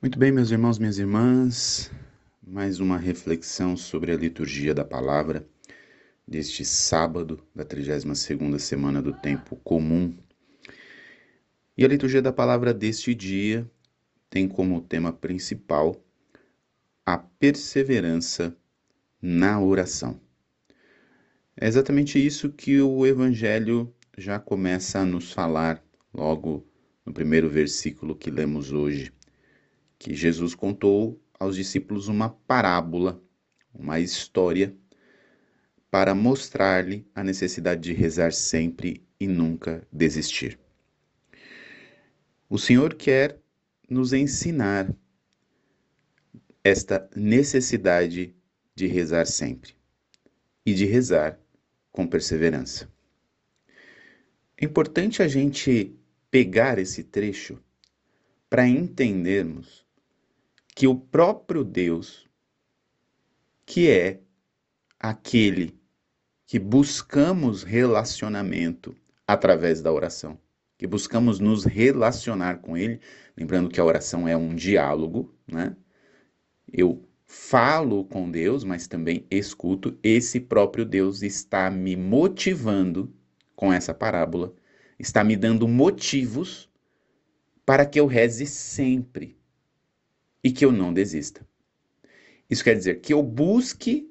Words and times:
Muito 0.00 0.16
bem, 0.16 0.30
meus 0.30 0.52
irmãos, 0.52 0.78
minhas 0.78 0.96
irmãs, 0.96 1.90
mais 2.40 2.78
uma 2.78 2.96
reflexão 2.96 3.76
sobre 3.76 4.12
a 4.12 4.16
liturgia 4.16 4.72
da 4.72 4.84
palavra 4.84 5.44
deste 6.24 6.64
sábado 6.64 7.44
da 7.52 7.64
32ª 7.64 8.60
semana 8.60 9.02
do 9.02 9.12
tempo 9.12 9.56
comum. 9.56 10.16
E 11.76 11.84
a 11.84 11.88
liturgia 11.88 12.22
da 12.22 12.32
palavra 12.32 12.72
deste 12.72 13.12
dia 13.12 13.68
tem 14.30 14.46
como 14.46 14.80
tema 14.80 15.12
principal 15.12 16.00
a 17.04 17.18
perseverança 17.18 18.56
na 19.20 19.60
oração. 19.60 20.20
É 21.56 21.66
exatamente 21.66 22.24
isso 22.24 22.52
que 22.52 22.80
o 22.80 23.04
evangelho 23.04 23.92
já 24.16 24.38
começa 24.38 25.00
a 25.00 25.04
nos 25.04 25.32
falar 25.32 25.82
logo 26.14 26.64
no 27.04 27.12
primeiro 27.12 27.50
versículo 27.50 28.14
que 28.14 28.30
lemos 28.30 28.70
hoje 28.70 29.12
que 29.98 30.14
Jesus 30.14 30.54
contou 30.54 31.20
aos 31.38 31.56
discípulos 31.56 32.08
uma 32.08 32.30
parábola, 32.30 33.20
uma 33.74 33.98
história, 34.00 34.74
para 35.90 36.14
mostrar-lhe 36.14 37.06
a 37.14 37.24
necessidade 37.24 37.80
de 37.80 37.92
rezar 37.92 38.32
sempre 38.32 39.06
e 39.18 39.26
nunca 39.26 39.86
desistir. 39.92 40.58
O 42.48 42.58
Senhor 42.58 42.94
quer 42.94 43.38
nos 43.88 44.12
ensinar 44.12 44.94
esta 46.62 47.08
necessidade 47.16 48.34
de 48.74 48.86
rezar 48.86 49.26
sempre 49.26 49.74
e 50.64 50.74
de 50.74 50.84
rezar 50.84 51.38
com 51.90 52.06
perseverança. 52.06 52.90
É 54.56 54.64
importante 54.64 55.22
a 55.22 55.28
gente 55.28 55.96
pegar 56.30 56.78
esse 56.78 57.02
trecho 57.02 57.58
para 58.50 58.68
entendermos 58.68 59.87
que 60.78 60.86
o 60.86 60.94
próprio 60.94 61.64
Deus, 61.64 62.28
que 63.66 63.90
é 63.90 64.20
aquele 64.96 65.76
que 66.46 66.56
buscamos 66.56 67.64
relacionamento 67.64 68.96
através 69.26 69.82
da 69.82 69.92
oração, 69.92 70.38
que 70.78 70.86
buscamos 70.86 71.40
nos 71.40 71.64
relacionar 71.64 72.58
com 72.58 72.76
Ele, 72.76 73.00
lembrando 73.36 73.68
que 73.68 73.80
a 73.80 73.84
oração 73.84 74.28
é 74.28 74.36
um 74.36 74.54
diálogo, 74.54 75.34
né? 75.48 75.76
Eu 76.72 77.04
falo 77.26 78.04
com 78.04 78.30
Deus, 78.30 78.62
mas 78.62 78.86
também 78.86 79.26
escuto. 79.32 79.98
Esse 80.00 80.38
próprio 80.38 80.84
Deus 80.84 81.22
está 81.22 81.68
me 81.72 81.96
motivando 81.96 83.12
com 83.56 83.72
essa 83.72 83.92
parábola, 83.92 84.54
está 84.96 85.24
me 85.24 85.36
dando 85.36 85.66
motivos 85.66 86.70
para 87.66 87.84
que 87.84 87.98
eu 87.98 88.06
reze 88.06 88.46
sempre 88.46 89.37
e 90.42 90.50
que 90.50 90.64
eu 90.64 90.72
não 90.72 90.92
desista. 90.92 91.46
Isso 92.48 92.64
quer 92.64 92.74
dizer 92.74 93.00
que 93.00 93.12
eu 93.12 93.22
busque 93.22 94.08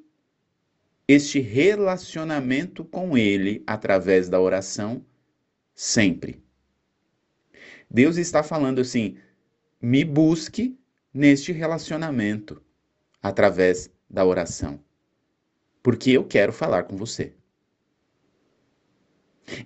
este 1.07 1.39
relacionamento 1.39 2.83
com 2.83 3.17
Ele 3.17 3.63
através 3.65 4.29
da 4.29 4.39
oração 4.39 5.05
sempre. 5.73 6.43
Deus 7.89 8.17
está 8.17 8.43
falando 8.43 8.79
assim: 8.79 9.17
me 9.81 10.03
busque 10.03 10.77
neste 11.13 11.51
relacionamento 11.51 12.61
através 13.21 13.89
da 14.09 14.25
oração, 14.25 14.79
porque 15.81 16.11
eu 16.11 16.25
quero 16.25 16.51
falar 16.51 16.83
com 16.83 16.95
você. 16.97 17.33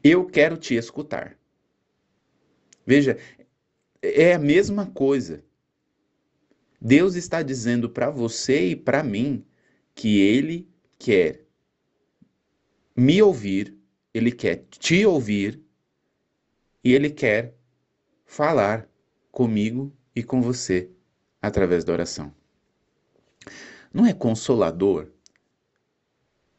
Eu 0.04 0.26
quero 0.26 0.58
te 0.58 0.76
escutar. 0.76 1.36
Veja, 2.86 3.18
é 4.02 4.34
a 4.34 4.40
mesma 4.40 4.86
coisa. 4.86 5.44
Deus 6.82 7.14
está 7.14 7.44
dizendo 7.44 7.88
para 7.88 8.10
você 8.10 8.70
e 8.70 8.76
para 8.76 9.04
mim 9.04 9.46
que 9.94 10.20
Ele 10.20 10.68
quer 10.98 11.46
me 12.96 13.22
ouvir, 13.22 13.78
Ele 14.12 14.32
quer 14.32 14.66
te 14.68 15.06
ouvir 15.06 15.62
e 16.84 16.92
Ele 16.92 17.12
quer 17.12 17.56
falar 18.26 18.90
comigo 19.32 19.96
e 20.16 20.24
com 20.24 20.42
você 20.42 20.90
através 21.40 21.84
da 21.84 21.94
oração. 21.94 22.34
Não 23.94 24.08
é 24.08 24.14
consolador 24.14 25.12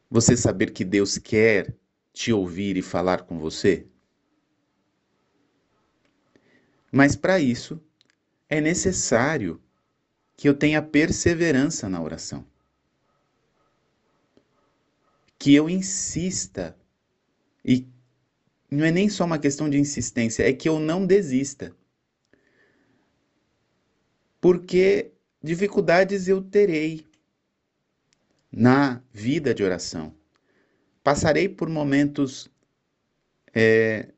você 0.08 0.36
saber 0.36 0.70
que 0.70 0.84
Deus 0.84 1.18
quer 1.18 1.74
te 2.12 2.32
ouvir 2.32 2.76
e 2.76 2.82
falar 2.82 3.22
com 3.22 3.40
você? 3.40 3.88
Mas 6.92 7.16
para 7.16 7.40
isso 7.40 7.82
é 8.48 8.60
necessário 8.60 9.60
que 10.36 10.48
eu 10.48 10.54
tenha 10.54 10.82
perseverança 10.82 11.88
na 11.88 12.02
oração. 12.02 12.44
Que 15.38 15.54
eu 15.54 15.68
insista. 15.68 16.76
E 17.64 17.86
não 18.70 18.84
é 18.84 18.90
nem 18.90 19.08
só 19.08 19.24
uma 19.24 19.38
questão 19.38 19.68
de 19.68 19.78
insistência, 19.78 20.48
é 20.48 20.52
que 20.52 20.68
eu 20.68 20.80
não 20.80 21.06
desista. 21.06 21.74
Porque 24.40 25.12
dificuldades 25.42 26.26
eu 26.26 26.42
terei 26.42 27.06
na 28.50 29.02
vida 29.12 29.54
de 29.54 29.62
oração. 29.62 30.14
Passarei 31.02 31.48
por 31.48 31.68
momentos 31.68 32.50
é, 33.54 34.12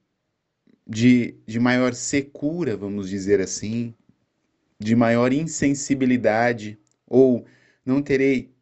de, 0.86 1.36
de 1.46 1.58
maior 1.58 1.94
secura, 1.94 2.76
vamos 2.76 3.08
dizer 3.08 3.40
assim, 3.40 3.94
de 4.84 4.94
maior 4.94 5.32
insensibilidade 5.32 6.78
ou 7.06 7.46
não 7.86 8.02
terei 8.02 8.52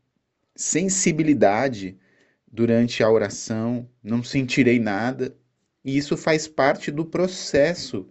sensibilidade 0.55 1.99
durante 2.47 3.03
a 3.03 3.10
oração, 3.10 3.88
não 4.00 4.22
sentirei 4.22 4.78
nada. 4.78 5.37
E 5.84 5.99
isso 5.99 6.16
faz 6.16 6.47
parte 6.47 6.93
do 6.93 7.05
processo 7.05 8.09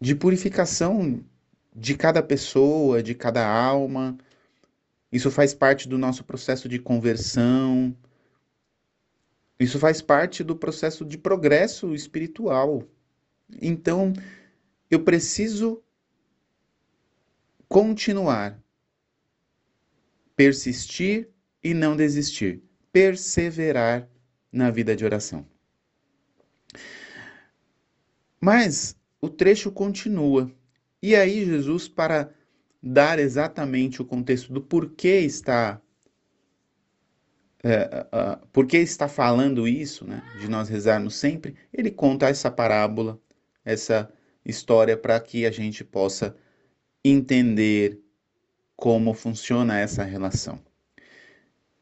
de 0.00 0.16
purificação 0.16 1.24
de 1.74 1.96
cada 1.96 2.20
pessoa, 2.22 3.00
de 3.04 3.14
cada 3.14 3.46
alma. 3.46 4.18
Isso 5.12 5.30
faz 5.30 5.54
parte 5.54 5.88
do 5.88 5.96
nosso 5.96 6.24
processo 6.24 6.68
de 6.68 6.80
conversão. 6.80 7.96
Isso 9.60 9.78
faz 9.78 10.02
parte 10.02 10.42
do 10.42 10.56
processo 10.56 11.04
de 11.04 11.16
progresso 11.16 11.94
espiritual. 11.94 12.82
Então, 13.62 14.12
eu 14.90 15.04
preciso 15.04 15.82
continuar, 17.68 18.62
persistir 20.34 21.28
e 21.62 21.74
não 21.74 21.96
desistir, 21.96 22.62
perseverar 22.92 24.08
na 24.50 24.70
vida 24.70 24.96
de 24.96 25.04
oração. 25.04 25.46
Mas 28.40 28.96
o 29.20 29.28
trecho 29.28 29.70
continua. 29.70 30.50
E 31.02 31.14
aí, 31.14 31.44
Jesus, 31.44 31.88
para 31.88 32.32
dar 32.82 33.18
exatamente 33.18 34.00
o 34.00 34.04
contexto 34.04 34.52
do 34.52 34.62
porquê 34.62 35.20
está. 35.20 35.80
É, 37.62 38.06
que 38.68 38.76
está 38.76 39.08
falando 39.08 39.66
isso, 39.66 40.06
né, 40.06 40.22
de 40.40 40.48
nós 40.48 40.68
rezarmos 40.68 41.16
sempre, 41.16 41.56
ele 41.72 41.90
conta 41.90 42.28
essa 42.28 42.48
parábola, 42.50 43.20
essa 43.64 44.12
história, 44.44 44.96
para 44.96 45.18
que 45.18 45.44
a 45.44 45.50
gente 45.50 45.82
possa 45.82 46.36
entender 47.04 48.00
como 48.76 49.14
funciona 49.14 49.78
essa 49.78 50.04
relação. 50.04 50.60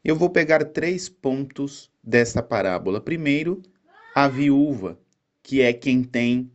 Eu 0.03 0.15
vou 0.15 0.29
pegar 0.29 0.63
três 0.65 1.09
pontos 1.09 1.91
dessa 2.03 2.41
parábola. 2.41 3.01
Primeiro, 3.01 3.61
a 4.15 4.27
viúva, 4.27 4.99
que 5.43 5.61
é 5.61 5.73
quem 5.73 6.03
tem 6.03 6.51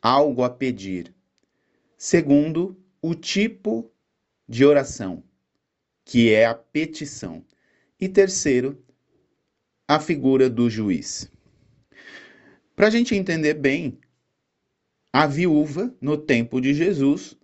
algo 0.00 0.42
a 0.42 0.50
pedir. 0.50 1.14
Segundo, 1.96 2.80
o 3.02 3.14
tipo 3.14 3.90
de 4.48 4.64
oração, 4.64 5.22
que 6.04 6.32
é 6.32 6.46
a 6.46 6.54
petição. 6.54 7.44
E 8.00 8.08
terceiro, 8.08 8.82
a 9.86 9.98
figura 9.98 10.48
do 10.48 10.70
juiz. 10.70 11.30
Para 12.76 12.86
a 12.86 12.90
gente 12.90 13.14
entender 13.14 13.54
bem, 13.54 13.98
a 15.18 15.26
viúva, 15.26 15.92
no 16.00 16.16
tempo 16.16 16.60
de 16.60 16.72
Jesus, 16.72 17.36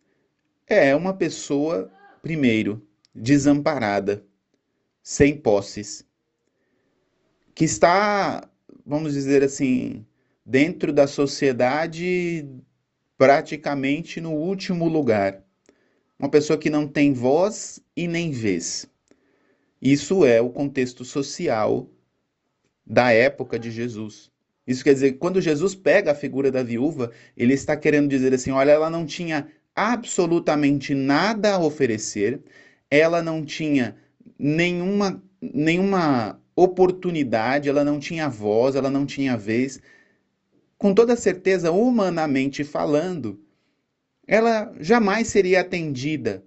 é 0.64 0.94
uma 0.94 1.12
pessoa, 1.12 1.90
primeiro, 2.22 2.86
desamparada, 3.12 4.24
sem 5.02 5.36
posses, 5.36 6.06
que 7.52 7.64
está, 7.64 8.48
vamos 8.86 9.12
dizer 9.14 9.42
assim, 9.42 10.06
dentro 10.46 10.92
da 10.92 11.08
sociedade 11.08 12.48
praticamente 13.18 14.20
no 14.20 14.30
último 14.34 14.86
lugar. 14.86 15.42
Uma 16.16 16.28
pessoa 16.28 16.56
que 16.56 16.70
não 16.70 16.86
tem 16.86 17.12
voz 17.12 17.80
e 17.96 18.06
nem 18.06 18.30
vez. 18.30 18.88
Isso 19.82 20.24
é 20.24 20.40
o 20.40 20.48
contexto 20.48 21.04
social 21.04 21.90
da 22.86 23.10
época 23.10 23.58
de 23.58 23.72
Jesus. 23.72 24.30
Isso 24.66 24.82
quer 24.82 24.94
dizer, 24.94 25.12
quando 25.12 25.40
Jesus 25.40 25.74
pega 25.74 26.12
a 26.12 26.14
figura 26.14 26.50
da 26.50 26.62
viúva, 26.62 27.10
ele 27.36 27.52
está 27.52 27.76
querendo 27.76 28.08
dizer 28.08 28.32
assim: 28.32 28.50
olha, 28.50 28.72
ela 28.72 28.88
não 28.88 29.04
tinha 29.04 29.48
absolutamente 29.74 30.94
nada 30.94 31.54
a 31.54 31.58
oferecer, 31.58 32.40
ela 32.90 33.22
não 33.22 33.44
tinha 33.44 33.96
nenhuma, 34.38 35.22
nenhuma 35.40 36.40
oportunidade, 36.56 37.68
ela 37.68 37.84
não 37.84 37.98
tinha 37.98 38.28
voz, 38.28 38.74
ela 38.74 38.90
não 38.90 39.04
tinha 39.04 39.36
vez. 39.36 39.80
Com 40.78 40.94
toda 40.94 41.16
certeza, 41.16 41.72
humanamente 41.72 42.64
falando, 42.64 43.40
ela 44.26 44.72
jamais 44.80 45.28
seria 45.28 45.60
atendida 45.60 46.44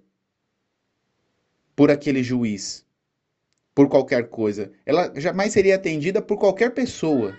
por 1.76 1.90
aquele 1.90 2.22
juiz, 2.22 2.84
por 3.74 3.88
qualquer 3.88 4.28
coisa. 4.28 4.72
Ela 4.84 5.12
jamais 5.16 5.52
seria 5.52 5.76
atendida 5.76 6.20
por 6.20 6.38
qualquer 6.38 6.72
pessoa, 6.72 7.36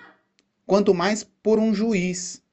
quanto 0.70 0.94
mais 0.94 1.24
por 1.24 1.58
um 1.58 1.74
juiz. 1.74 2.44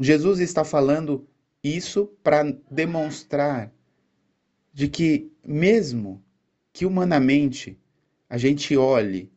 Jesus 0.00 0.40
está 0.40 0.64
falando 0.64 1.28
isso 1.62 2.06
para 2.22 2.42
demonstrar 2.70 3.70
de 4.72 4.88
que, 4.88 5.30
mesmo 5.44 6.24
que 6.72 6.86
humanamente 6.86 7.78
a 8.30 8.38
gente 8.38 8.74
olhe 8.78 9.30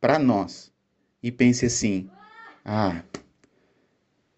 para 0.00 0.16
nós 0.16 0.72
e 1.20 1.32
pense 1.32 1.66
assim: 1.66 2.08
ah, 2.64 3.02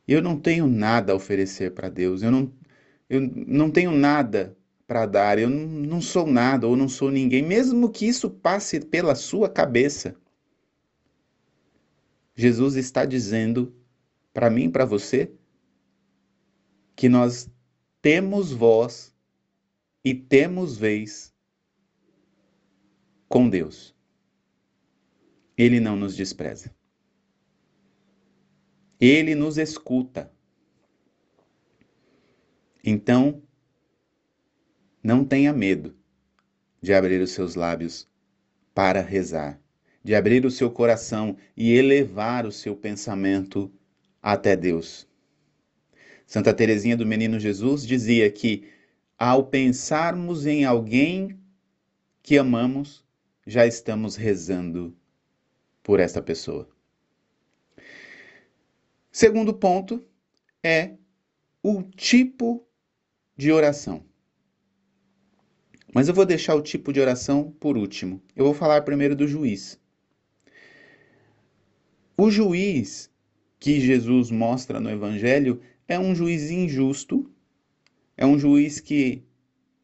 eu 0.09 0.23
não 0.23 0.41
tenho 0.41 0.67
nada 0.67 1.12
a 1.12 1.17
oferecer 1.17 1.75
para 1.75 1.91
Deus, 1.91 2.23
eu 2.23 2.31
não, 2.31 2.50
eu 3.11 3.21
não 3.21 3.71
tenho 3.71 3.91
nada 3.91 4.56
para 4.87 5.05
dar, 5.05 5.39
eu 5.39 5.50
não, 5.50 6.00
sou 6.00 6.27
nada 6.27 6.67
ou 6.67 6.75
não 6.75 6.89
sou 6.89 7.11
ninguém, 7.11 7.43
mesmo 7.43 7.91
que 7.91 8.06
isso 8.06 8.31
passe 8.31 8.81
pela 8.81 9.15
sua 9.15 9.50
cabeça. 9.50 10.17
Jesus 12.37 12.77
está 12.77 13.05
dizendo 13.06 13.75
para 14.33 14.50
mim 14.50 14.65
e 14.65 14.71
para 14.71 14.85
você 14.85 15.33
que 16.94 17.09
nós 17.09 17.50
temos 18.03 18.53
voz 18.53 19.17
e 20.05 20.15
temos 20.15 20.77
vez 20.77 21.35
com 23.29 23.49
Deus. 23.49 23.97
Ele 25.56 25.81
não 25.81 25.97
nos 25.97 26.15
despreza. 26.15 26.75
Ele 29.00 29.35
nos 29.35 29.56
escuta. 29.56 30.31
Então, 32.85 33.43
não 35.03 35.25
tenha 35.25 35.53
medo 35.53 35.97
de 36.81 36.93
abrir 36.94 37.21
os 37.21 37.31
seus 37.31 37.55
lábios 37.55 38.09
para 38.75 39.00
rezar, 39.00 39.61
de 40.06 40.14
abrir 40.14 40.47
o 40.47 40.50
seu 40.53 40.70
coração 40.70 41.37
e 41.56 41.73
elevar 41.73 42.47
o 42.47 42.53
seu 42.53 42.76
pensamento 42.76 43.69
até 44.23 44.56
Deus. 44.56 45.05
Santa 46.25 46.55
Teresinha 46.55 46.97
do 46.97 47.05
Menino 47.05 47.41
Jesus 47.41 47.85
dizia 47.85 48.31
que 48.31 48.69
ao 49.19 49.47
pensarmos 49.47 50.47
em 50.47 50.64
alguém 50.64 51.37
que 52.23 52.38
amamos, 52.38 53.05
já 53.44 53.67
estamos 53.67 54.14
rezando 54.14 54.97
por 55.82 55.99
esta 55.99 56.23
pessoa. 56.23 56.69
Segundo 59.11 59.53
ponto 59.55 60.06
é 60.62 60.93
o 61.61 61.82
tipo 61.82 62.64
de 63.37 63.50
oração. 63.50 64.05
Mas 65.93 66.06
eu 66.06 66.14
vou 66.14 66.25
deixar 66.25 66.55
o 66.55 66.62
tipo 66.62 66.93
de 66.93 67.00
oração 67.00 67.50
por 67.58 67.76
último. 67.76 68.23
Eu 68.37 68.44
vou 68.44 68.55
falar 68.55 68.82
primeiro 68.82 69.17
do 69.17 69.26
juiz. 69.26 69.85
O 72.19 72.31
juiz 72.31 73.11
que 73.61 73.79
Jesus 73.79 74.31
mostra 74.31 74.81
no 74.81 74.91
Evangelho 74.91 75.61
é 75.87 75.99
um 75.99 76.15
juiz 76.15 76.51
injusto, 76.51 77.31
é 78.17 78.25
um 78.25 78.39
juiz 78.39 78.81
que 78.81 79.23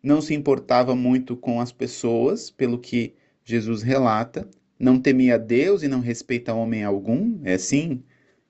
não 0.02 0.22
se 0.22 0.32
importava 0.32 0.96
muito 0.96 1.36
com 1.36 1.60
as 1.60 1.70
pessoas, 1.70 2.50
pelo 2.50 2.78
que 2.78 3.14
Jesus 3.44 3.82
relata, 3.82 4.48
não 4.78 4.98
temia 4.98 5.38
Deus 5.38 5.82
e 5.82 5.88
não 5.88 6.00
respeita 6.00 6.54
homem 6.54 6.82
algum, 6.82 7.38
é 7.44 7.52
assim 7.52 8.02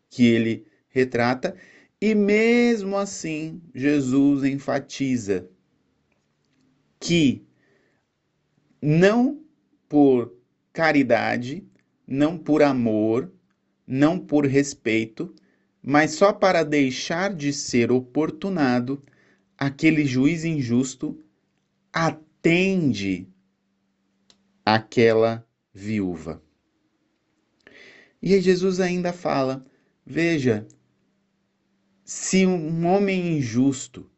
que 0.09 0.27
ele 0.27 0.65
retrata, 0.89 1.57
e 2.01 2.15
mesmo 2.15 2.97
assim 2.97 3.61
Jesus 3.75 4.45
enfatiza 4.45 5.49
que 7.01 7.45
não 8.81 9.43
por 9.89 10.33
caridade, 10.73 11.67
não 12.07 12.39
por 12.39 12.63
amor, 12.63 13.33
não 13.87 14.19
por 14.19 14.47
respeito, 14.47 15.35
mas 15.83 16.13
só 16.13 16.33
para 16.33 16.63
deixar 16.63 17.35
de 17.35 17.53
ser 17.53 17.91
oportunado, 17.91 19.03
aquele 19.59 20.05
juiz 20.05 20.45
injusto 20.45 21.19
atende 21.93 23.29
aquela 24.65 25.47
viúva. 25.75 26.43
E 28.21 28.35
aí 28.35 28.41
Jesus 28.41 28.79
ainda 28.79 29.13
fala: 29.13 29.65
veja, 30.07 30.67
se 32.05 32.47
um 32.47 32.87
homem 32.87 33.39
injusto 33.39 34.09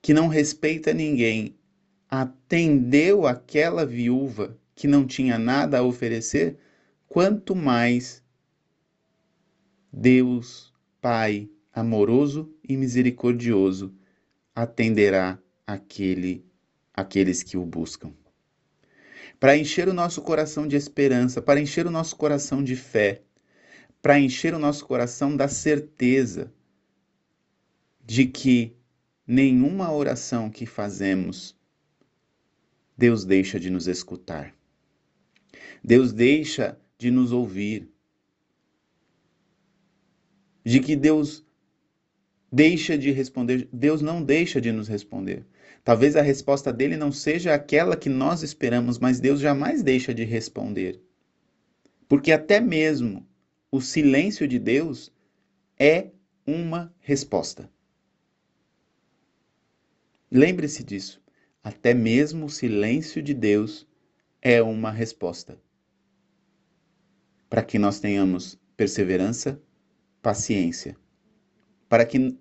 que 0.00 0.14
não 0.14 0.28
respeita 0.28 0.94
ninguém 0.94 1.54
atendeu 2.10 3.26
aquela 3.26 3.84
viúva 3.84 4.56
que 4.74 4.86
não 4.86 5.06
tinha 5.06 5.38
nada 5.38 5.78
a 5.78 5.82
oferecer, 5.82 6.56
quanto 7.06 7.54
mais 7.54 8.22
Deus 10.00 10.72
Pai 11.00 11.50
amoroso 11.72 12.54
e 12.62 12.76
misericordioso 12.76 13.92
atenderá 14.54 15.36
aquele, 15.66 16.46
aqueles 16.94 17.42
que 17.42 17.56
o 17.56 17.66
buscam. 17.66 18.12
Para 19.40 19.56
encher 19.56 19.88
o 19.88 19.92
nosso 19.92 20.22
coração 20.22 20.68
de 20.68 20.76
esperança, 20.76 21.42
para 21.42 21.60
encher 21.60 21.84
o 21.84 21.90
nosso 21.90 22.14
coração 22.14 22.62
de 22.62 22.76
fé, 22.76 23.22
para 24.00 24.20
encher 24.20 24.54
o 24.54 24.58
nosso 24.60 24.86
coração 24.86 25.36
da 25.36 25.48
certeza 25.48 26.52
de 28.00 28.24
que 28.26 28.76
nenhuma 29.26 29.92
oração 29.92 30.48
que 30.48 30.64
fazemos 30.64 31.58
Deus 32.96 33.24
deixa 33.24 33.58
de 33.58 33.68
nos 33.68 33.88
escutar. 33.88 34.54
Deus 35.82 36.12
deixa 36.12 36.78
de 36.96 37.10
nos 37.10 37.32
ouvir 37.32 37.90
de 40.64 40.80
que 40.80 40.96
Deus 40.96 41.44
deixa 42.50 42.96
de 42.96 43.10
responder, 43.10 43.68
Deus 43.72 44.00
não 44.00 44.22
deixa 44.22 44.60
de 44.60 44.72
nos 44.72 44.88
responder. 44.88 45.44
Talvez 45.84 46.16
a 46.16 46.22
resposta 46.22 46.72
dele 46.72 46.96
não 46.96 47.10
seja 47.12 47.54
aquela 47.54 47.96
que 47.96 48.08
nós 48.08 48.42
esperamos, 48.42 48.98
mas 48.98 49.20
Deus 49.20 49.40
jamais 49.40 49.82
deixa 49.82 50.12
de 50.12 50.24
responder. 50.24 51.00
Porque 52.08 52.32
até 52.32 52.60
mesmo 52.60 53.26
o 53.70 53.80
silêncio 53.80 54.46
de 54.46 54.58
Deus 54.58 55.12
é 55.78 56.08
uma 56.46 56.92
resposta. 57.00 57.70
Lembre-se 60.30 60.82
disso. 60.82 61.22
Até 61.62 61.92
mesmo 61.92 62.46
o 62.46 62.50
silêncio 62.50 63.22
de 63.22 63.34
Deus 63.34 63.86
é 64.40 64.62
uma 64.62 64.90
resposta. 64.90 65.58
Para 67.48 67.62
que 67.62 67.78
nós 67.78 67.98
tenhamos 67.98 68.58
perseverança 68.76 69.60
paciência, 70.22 70.96
para 71.88 72.04
que 72.04 72.36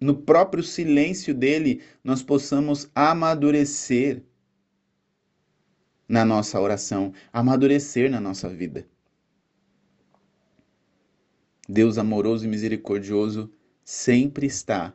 no 0.00 0.16
próprio 0.16 0.62
silêncio 0.62 1.34
dele 1.34 1.82
nós 2.02 2.22
possamos 2.22 2.90
amadurecer 2.94 4.22
na 6.08 6.24
nossa 6.24 6.60
oração, 6.60 7.12
amadurecer 7.32 8.10
na 8.10 8.20
nossa 8.20 8.48
vida. 8.48 8.86
Deus 11.68 11.96
amoroso 11.96 12.44
e 12.44 12.48
misericordioso 12.48 13.50
sempre 13.84 14.46
está 14.46 14.92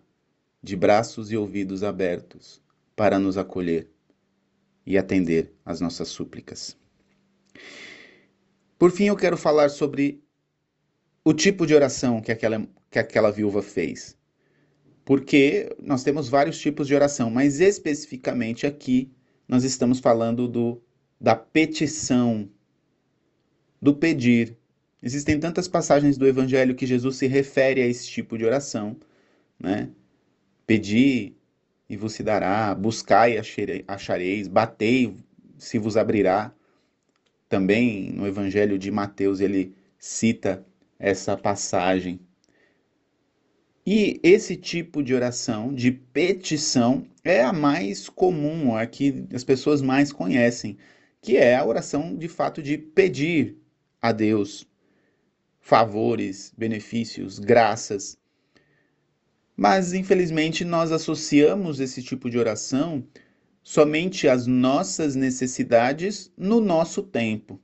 de 0.61 0.75
braços 0.75 1.31
e 1.31 1.37
ouvidos 1.37 1.83
abertos 1.83 2.61
para 2.95 3.17
nos 3.17 3.37
acolher 3.37 3.89
e 4.85 4.97
atender 4.97 5.53
às 5.65 5.79
nossas 5.79 6.09
súplicas. 6.09 6.77
Por 8.77 8.91
fim, 8.91 9.05
eu 9.05 9.15
quero 9.15 9.37
falar 9.37 9.69
sobre 9.69 10.23
o 11.27 11.33
tipo 11.33 11.67
de 11.67 11.75
oração 11.75 12.21
que 12.21 12.31
aquela, 12.31 12.65
que 12.89 12.97
aquela 12.97 13.29
viúva 13.29 13.61
fez. 13.61 14.17
Porque 15.03 15.75
nós 15.77 16.01
temos 16.01 16.29
vários 16.29 16.57
tipos 16.57 16.87
de 16.87 16.95
oração, 16.95 17.29
mas 17.29 17.59
especificamente 17.59 18.65
aqui 18.65 19.11
nós 19.45 19.65
estamos 19.65 19.99
falando 19.99 20.47
do, 20.47 20.81
da 21.19 21.35
petição, 21.35 22.49
do 23.81 23.93
pedir. 23.93 24.55
Existem 25.03 25.37
tantas 25.37 25.67
passagens 25.67 26.17
do 26.17 26.25
Evangelho 26.25 26.75
que 26.75 26.85
Jesus 26.85 27.17
se 27.17 27.27
refere 27.27 27.81
a 27.81 27.85
esse 27.85 28.07
tipo 28.07 28.37
de 28.37 28.45
oração, 28.45 28.95
né? 29.59 29.89
Pedir 30.65 31.35
e 31.89 31.97
vos 31.97 32.13
se 32.13 32.23
dará, 32.23 32.73
buscai 32.73 33.35
e 33.35 33.83
achareis, 33.85 34.47
batei 34.47 35.13
se 35.57 35.77
vos 35.77 35.97
abrirá. 35.97 36.53
Também 37.49 38.13
no 38.13 38.25
Evangelho 38.25 38.79
de 38.79 38.89
Mateus 38.89 39.41
ele 39.41 39.75
cita 39.99 40.65
essa 40.99 41.37
passagem. 41.37 42.19
E 43.85 44.19
esse 44.21 44.57
tipo 44.57 45.01
de 45.01 45.13
oração, 45.13 45.73
de 45.73 45.91
petição, 45.91 47.07
é 47.23 47.41
a 47.41 47.53
mais 47.53 48.09
comum, 48.09 48.75
a 48.75 48.85
que 48.85 49.25
as 49.33 49.43
pessoas 49.43 49.81
mais 49.81 50.11
conhecem, 50.11 50.77
que 51.21 51.37
é 51.37 51.55
a 51.55 51.65
oração 51.65 52.15
de 52.15 52.27
fato 52.27 52.61
de 52.61 52.77
pedir 52.77 53.57
a 54.01 54.11
Deus 54.11 54.67
favores, 55.59 56.53
benefícios, 56.57 57.39
graças. 57.39 58.17
Mas, 59.55 59.93
infelizmente, 59.93 60.63
nós 60.63 60.91
associamos 60.91 61.79
esse 61.79 62.01
tipo 62.01 62.29
de 62.29 62.37
oração 62.37 63.05
somente 63.63 64.29
às 64.29 64.47
nossas 64.47 65.15
necessidades 65.15 66.31
no 66.37 66.61
nosso 66.61 67.03
tempo. 67.03 67.59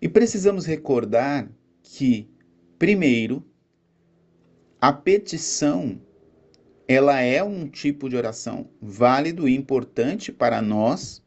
E 0.00 0.08
precisamos 0.08 0.66
recordar 0.66 1.50
que, 1.90 2.28
primeiro, 2.78 3.44
a 4.80 4.92
petição 4.92 6.00
ela 6.86 7.20
é 7.20 7.42
um 7.42 7.68
tipo 7.68 8.08
de 8.08 8.16
oração 8.16 8.70
válido 8.80 9.48
e 9.48 9.54
importante 9.54 10.30
para 10.30 10.62
nós 10.62 11.22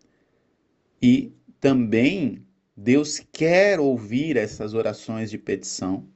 e 1.02 1.34
também 1.60 2.46
Deus 2.76 3.20
quer 3.32 3.80
ouvir 3.80 4.38
essas 4.38 4.74
orações 4.74 5.30
de 5.30 5.38
petição. 5.38 6.08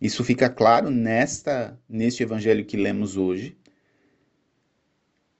Isso 0.00 0.22
fica 0.22 0.48
claro 0.48 0.90
nesta 0.90 1.78
neste 1.88 2.22
evangelho 2.22 2.64
que 2.64 2.76
lemos 2.76 3.16
hoje. 3.16 3.56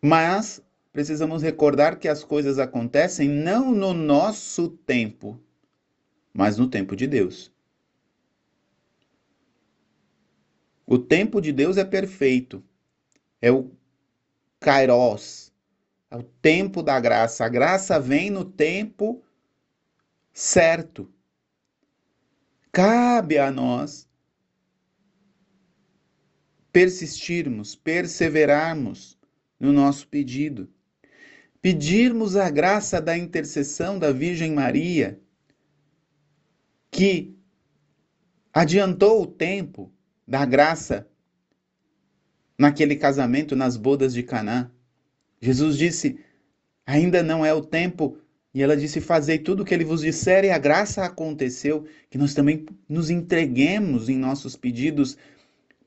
Mas 0.03 0.63
precisamos 0.93 1.43
recordar 1.43 1.99
que 1.99 2.09
as 2.09 2.25
coisas 2.25 2.59
acontecem 2.59 3.29
não 3.29 3.73
no 3.73 3.93
nosso 3.93 4.69
tempo, 4.69 5.39
mas 6.33 6.57
no 6.57 6.67
tempo 6.67 6.97
de 6.97 7.07
Deus. 7.07 7.55
O 10.87 10.99
tempo 10.99 11.41
de 11.41 11.53
Deus 11.53 11.77
é 11.77 11.85
perfeito. 11.85 12.63
É 13.43 13.51
o 13.51 13.73
kairos. 14.61 15.53
É 16.11 16.17
o 16.17 16.23
tempo 16.23 16.83
da 16.83 17.01
graça. 17.01 17.45
A 17.45 17.49
graça 17.49 17.99
vem 17.99 18.31
no 18.31 18.45
tempo 18.45 19.23
certo. 20.33 21.13
Cabe 22.71 23.39
a 23.39 23.51
nós 23.51 24.09
persistirmos, 26.71 27.75
perseverarmos 27.75 29.19
no 29.59 29.73
nosso 29.73 30.07
pedido. 30.07 30.69
Pedirmos 31.61 32.37
a 32.37 32.51
graça 32.51 33.01
da 33.01 33.17
intercessão 33.17 33.99
da 33.99 34.13
Virgem 34.13 34.53
Maria, 34.53 35.19
que 36.91 37.35
adiantou 38.53 39.23
o 39.23 39.27
tempo 39.27 39.91
da 40.27 40.45
graça 40.45 41.07
naquele 42.59 42.97
casamento, 42.97 43.55
nas 43.55 43.77
bodas 43.77 44.13
de 44.13 44.23
Caná. 44.23 44.71
Jesus 45.41 45.77
disse: 45.77 46.19
Ainda 46.87 47.23
não 47.23 47.45
é 47.45 47.53
o 47.53 47.63
tempo. 47.63 48.19
E 48.53 48.63
ela 48.63 48.77
disse: 48.77 49.01
Fazei 49.01 49.39
tudo 49.39 49.63
o 49.63 49.65
que 49.65 49.75
ele 49.75 49.85
vos 49.85 50.01
disser, 50.01 50.45
e 50.45 50.51
a 50.51 50.59
graça 50.59 51.05
aconteceu. 51.05 51.87
Que 52.11 52.19
nós 52.19 52.35
também 52.35 52.67
nos 52.89 53.11
entreguemos 53.11 54.09
em 54.09 54.17
nossos 54.17 54.57
pedidos 54.57 55.17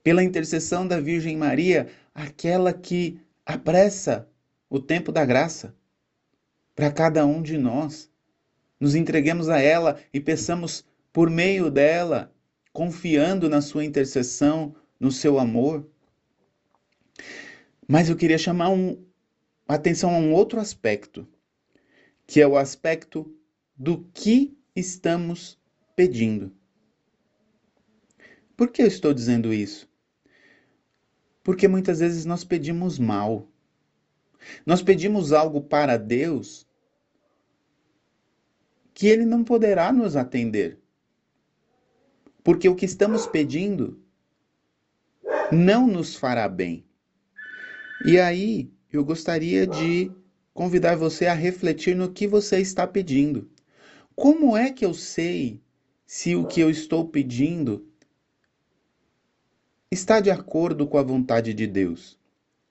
pela 0.04 0.24
intercessão 0.24 0.88
da 0.88 1.00
Virgem 1.00 1.36
Maria, 1.36 1.88
aquela 2.14 2.72
que 2.72 3.20
apressa 3.46 4.28
o 4.70 4.80
tempo 4.80 5.12
da 5.12 5.26
graça 5.26 5.76
para 6.76 6.92
cada 6.92 7.26
um 7.26 7.42
de 7.42 7.58
nós. 7.58 8.10
Nos 8.80 8.96
entreguemos 8.96 9.50
a 9.50 9.60
ela 9.60 10.00
e 10.14 10.22
peçamos 10.22 10.86
por 11.12 11.30
meio 11.30 11.70
dela 11.70 12.32
confiando 12.72 13.50
na 13.50 13.62
sua 13.62 13.84
intercessão, 13.84 14.76
no 15.00 15.12
seu 15.12 15.40
amor. 15.40 15.88
Mas 17.88 18.10
eu 18.10 18.16
queria 18.16 18.38
chamar 18.38 18.70
um, 18.70 19.04
atenção 19.68 20.14
a 20.14 20.18
um 20.18 20.34
outro 20.34 20.60
aspecto, 20.60 21.28
que 22.26 22.42
é 22.42 22.48
o 22.48 22.58
aspecto 22.58 23.36
do 23.76 24.04
que 24.14 24.58
estamos 24.76 25.58
pedindo. 25.96 26.52
Por 28.56 28.72
que 28.72 28.82
eu 28.82 28.88
estou 28.88 29.14
dizendo 29.14 29.54
isso? 29.54 29.90
Porque 31.44 31.68
muitas 31.68 32.00
vezes 32.00 32.26
nós 32.26 32.44
pedimos 32.44 33.00
mal. 33.00 33.48
Nós 34.66 34.82
pedimos 34.82 35.32
algo 35.32 35.62
para 35.62 35.98
Deus 35.98 36.68
que 38.94 39.08
Ele 39.08 39.24
não 39.24 39.44
poderá 39.46 39.94
nos 39.94 40.16
atender. 40.18 40.78
Porque 42.44 42.68
o 42.70 42.76
que 42.76 42.86
estamos 42.86 43.28
pedindo 43.28 44.00
não 45.52 45.88
nos 45.88 46.16
fará 46.16 46.48
bem. 46.48 46.86
E 48.06 48.20
aí, 48.20 48.72
eu 48.92 49.04
gostaria 49.04 49.68
de 49.68 50.12
convidar 50.54 50.96
você 50.96 51.26
a 51.26 51.34
refletir 51.34 51.96
no 51.96 52.12
que 52.12 52.28
você 52.28 52.60
está 52.60 52.88
pedindo. 52.88 53.50
Como 54.16 54.56
é 54.56 54.72
que 54.72 54.86
eu 54.86 54.94
sei 54.94 55.62
se 56.06 56.36
o 56.36 56.46
que 56.46 56.60
eu 56.60 56.70
estou 56.70 57.08
pedindo 57.08 57.88
está 59.92 60.20
de 60.20 60.30
acordo 60.30 60.88
com 60.88 60.98
a 60.98 61.04
vontade 61.04 61.54
de 61.54 61.66
Deus? 61.66 62.18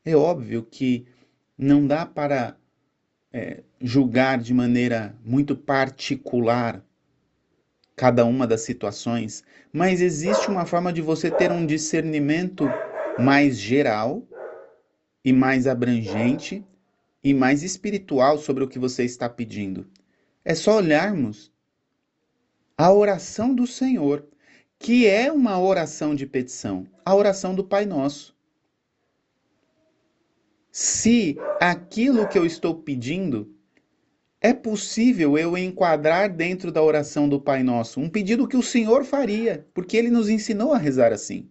É 0.05 0.15
óbvio 0.17 0.63
que 0.63 1.07
não 1.57 1.87
dá 1.87 2.07
para 2.07 2.57
é, 3.33 3.63
julgar 3.81 4.39
de 4.39 4.55
maneira 4.55 5.17
muito 5.25 5.57
particular 5.57 6.85
cada 7.99 8.25
uma 8.25 8.47
das 8.47 8.61
situações, 8.61 9.43
mas 9.73 10.01
existe 10.01 10.49
uma 10.49 10.65
forma 10.65 10.93
de 10.93 11.03
você 11.03 11.33
ter 11.33 11.51
um 11.51 11.67
discernimento 11.67 12.65
mais 13.19 13.59
geral 13.59 14.23
e 15.25 15.33
mais 15.33 15.67
abrangente 15.67 16.65
e 17.25 17.35
mais 17.35 17.65
espiritual 17.65 18.39
sobre 18.39 18.63
o 18.63 18.69
que 18.69 18.79
você 18.79 19.03
está 19.05 19.29
pedindo. 19.29 19.85
É 20.45 20.55
só 20.55 20.77
olharmos 20.77 21.53
a 22.77 22.93
oração 22.93 23.53
do 23.53 23.67
Senhor, 23.67 24.25
que 24.79 25.09
é 25.09 25.33
uma 25.33 25.61
oração 25.61 26.15
de 26.15 26.25
petição, 26.25 26.87
a 27.05 27.13
oração 27.17 27.53
do 27.53 27.65
Pai 27.65 27.85
Nosso. 27.85 28.33
Se 30.71 31.37
aquilo 31.61 32.29
que 32.29 32.39
eu 32.39 32.47
estou 32.47 32.77
pedindo 32.77 33.58
é 34.41 34.53
possível 34.53 35.37
eu 35.37 35.57
enquadrar 35.57 36.33
dentro 36.33 36.71
da 36.71 36.83
oração 36.83 37.29
do 37.29 37.41
Pai 37.41 37.63
Nosso, 37.63 38.01
um 38.01 38.09
pedido 38.09 38.47
que 38.47 38.57
o 38.57 38.63
Senhor 38.63 39.05
faria, 39.05 39.67
porque 39.75 39.97
ele 39.97 40.11
nos 40.11 40.29
ensinou 40.29 40.73
a 40.73 40.79
rezar 40.79 41.13
assim. 41.13 41.49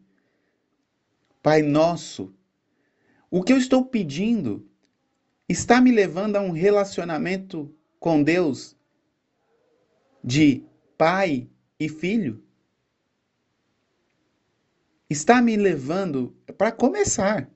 Pai 1.43 1.61
Nosso, 1.61 2.33
o 3.29 3.43
que 3.43 3.51
eu 3.51 3.57
estou 3.57 3.85
pedindo 3.85 4.65
está 5.49 5.81
me 5.81 5.91
levando 5.91 6.37
a 6.37 6.41
um 6.41 6.51
relacionamento 6.51 7.73
com 7.99 8.23
Deus 8.23 8.75
de 10.23 10.63
pai 10.97 11.49
e 11.79 11.89
filho? 11.89 12.41
Está 15.09 15.41
me 15.41 15.55
levando, 15.55 16.35
para 16.57 16.71
começar, 16.71 17.49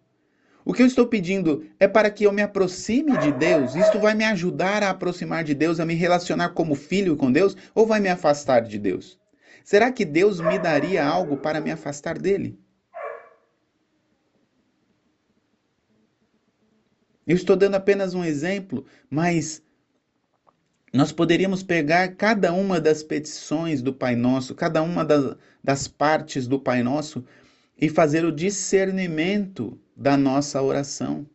o 0.64 0.74
que 0.74 0.82
eu 0.82 0.86
estou 0.86 1.08
pedindo 1.08 1.66
é 1.80 1.88
para 1.88 2.10
que 2.12 2.24
eu 2.24 2.32
me 2.32 2.42
aproxime 2.42 3.18
de 3.18 3.32
Deus. 3.32 3.76
Isto 3.76 4.00
vai 4.00 4.14
me 4.14 4.24
ajudar 4.26 4.84
a 4.84 4.92
aproximar 4.92 5.44
de 5.44 5.56
Deus, 5.56 5.80
a 5.80 5.86
me 5.86 5.96
relacionar 5.96 6.50
como 6.50 6.76
filho 6.76 7.16
com 7.16 7.32
Deus, 7.32 7.58
ou 7.74 7.86
vai 7.88 8.00
me 8.00 8.10
afastar 8.10 8.62
de 8.62 8.78
Deus? 8.78 9.20
Será 9.64 9.92
que 9.92 10.06
Deus 10.06 10.40
me 10.40 10.60
daria 10.60 11.06
algo 11.06 11.38
para 11.38 11.62
me 11.62 11.72
afastar 11.72 12.18
dele? 12.18 12.60
Eu 17.26 17.36
estou 17.36 17.56
dando 17.56 17.76
apenas 17.76 18.14
um 18.14 18.26
exemplo, 18.26 18.86
mas 19.10 19.64
nós 20.94 21.12
poderíamos 21.12 21.64
pegar 21.64 22.16
cada 22.16 22.52
uma 22.52 22.80
das 22.80 23.02
petições 23.02 23.82
do 23.82 23.94
Pai 23.94 24.16
Nosso, 24.16 24.54
cada 24.54 24.82
uma 24.82 25.06
das, 25.06 25.38
das 25.64 25.88
partes 25.88 26.48
do 26.48 26.60
Pai 26.60 26.84
Nosso 26.84 27.24
e 27.80 27.88
fazer 27.90 28.26
o 28.26 28.32
discernimento 28.32 29.80
da 30.02 30.18
nossa 30.18 30.60
oração. 30.60 31.28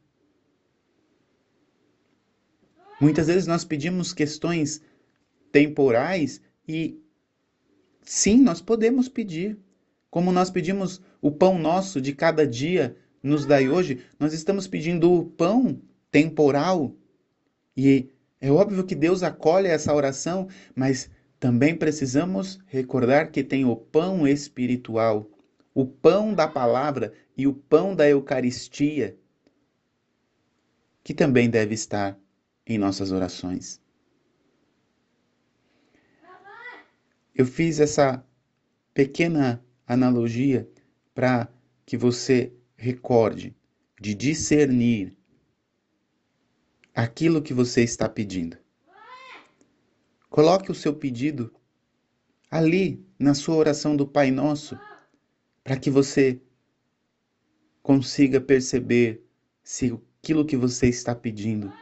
Muitas 3.01 3.29
vezes 3.29 3.47
nós 3.47 3.65
pedimos 3.65 4.13
questões 4.13 4.83
temporais 5.53 6.41
e 6.67 7.01
sim, 8.03 8.43
nós 8.43 8.61
podemos 8.61 9.09
pedir. 9.09 9.57
Como 10.11 10.33
nós 10.33 10.51
pedimos 10.51 11.01
o 11.23 11.31
pão 11.31 11.61
nosso 11.61 12.01
de 12.01 12.13
cada 12.13 12.45
dia 12.45 12.97
nos 13.23 13.47
dai 13.47 13.69
hoje, 13.69 14.01
nós 14.19 14.33
estamos 14.33 14.67
pedindo 14.67 15.13
o 15.13 15.25
pão 15.25 15.81
temporal. 16.11 16.93
E 17.77 18.09
é 18.41 18.51
óbvio 18.51 18.85
que 18.85 18.97
Deus 18.97 19.23
acolhe 19.23 19.69
essa 19.69 19.95
oração, 19.95 20.49
mas 20.75 21.09
também 21.39 21.77
precisamos 21.77 22.59
recordar 22.67 23.31
que 23.31 23.45
tem 23.45 23.65
o 23.65 23.77
pão 23.77 24.27
espiritual 24.27 25.31
o 25.77 25.85
pão 25.85 26.33
da 26.33 26.49
palavra 26.49 27.13
e 27.37 27.47
o 27.47 27.53
pão 27.53 27.95
da 27.95 28.09
Eucaristia, 28.09 29.15
que 31.05 31.13
também 31.13 31.51
deve 31.51 31.75
estar 31.75 32.19
em 32.67 32.79
nossas 32.79 33.13
orações. 33.13 33.79
Eu 37.35 37.45
fiz 37.45 37.79
essa 37.79 38.25
pequena 38.95 39.63
analogia 39.87 40.67
para 41.15 41.47
que 41.85 41.95
você 41.95 42.55
recorde 42.75 43.55
de 44.01 44.15
discernir 44.15 45.15
aquilo 46.95 47.43
que 47.43 47.53
você 47.53 47.83
está 47.83 48.09
pedindo. 48.09 48.57
Coloque 50.31 50.71
o 50.71 50.75
seu 50.75 50.95
pedido 50.95 51.55
ali 52.51 53.07
na 53.19 53.35
sua 53.35 53.57
oração 53.57 53.95
do 53.95 54.07
Pai 54.07 54.31
Nosso, 54.31 54.79
para 55.67 55.77
que 55.77 55.91
você 55.91 56.41
consiga 57.83 58.41
perceber 58.41 59.27
se 59.65 60.01
aquilo 60.21 60.45
que 60.45 60.57
você 60.57 60.87
está 60.87 61.13
pedindo 61.13 61.73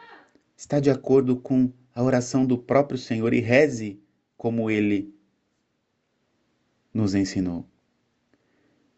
está 0.57 0.79
de 0.79 0.89
acordo 0.89 1.35
com 1.35 1.71
a 1.93 2.01
oração 2.01 2.47
do 2.47 2.57
próprio 2.57 2.97
Senhor 2.97 3.31
e 3.31 3.39
reze 3.39 4.01
como 4.35 4.71
ele 4.71 5.13
nos 6.91 7.13
ensinou. 7.13 7.69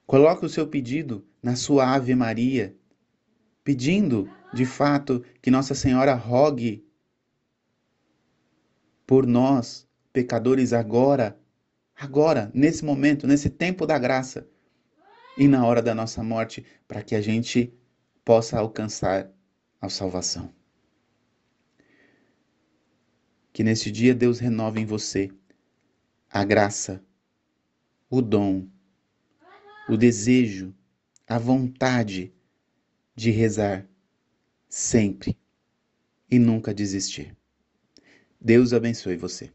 Coloque 0.06 0.46
o 0.46 0.50
seu 0.50 0.66
pedido 0.66 1.28
na 1.44 1.58
sua 1.58 1.94
Ave 1.94 2.16
Maria, 2.16 2.74
pedindo, 3.66 4.32
de 4.54 4.66
fato, 4.66 5.22
que 5.42 5.52
Nossa 5.52 5.76
Senhora 5.76 6.14
rogue 6.14 6.88
por 9.06 9.28
nós, 9.28 9.86
pecadores, 10.14 10.72
agora, 10.72 11.38
agora, 11.94 12.50
nesse 12.54 12.86
momento, 12.86 13.28
nesse 13.28 13.50
tempo 13.50 13.86
da 13.86 14.00
graça 14.00 14.48
e 15.38 15.48
na 15.48 15.66
hora 15.66 15.82
da 15.82 15.94
nossa 15.94 16.24
morte, 16.24 16.66
para 16.88 17.04
que 17.04 17.14
a 17.14 17.22
gente 17.22 17.74
possa 18.26 18.58
alcançar 18.58 19.32
a 19.80 19.88
salvação. 19.88 20.54
Que 23.54 23.64
neste 23.64 23.92
dia 23.92 24.14
Deus 24.14 24.40
renove 24.40 24.80
em 24.80 24.86
você 24.86 25.32
a 26.30 26.44
graça, 26.44 27.04
o 28.10 28.22
dom, 28.22 28.68
o 29.88 29.96
desejo, 29.96 30.76
a 31.28 31.38
vontade 31.38 32.34
de 33.16 33.32
rezar 33.32 33.88
sempre 34.68 35.38
e 36.30 36.38
nunca 36.38 36.74
desistir. 36.74 37.36
Deus 38.40 38.74
abençoe 38.74 39.18
você. 39.18 39.52